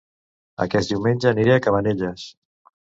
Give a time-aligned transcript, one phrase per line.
[0.65, 2.27] Aquest diumenge aniré a Cabanelles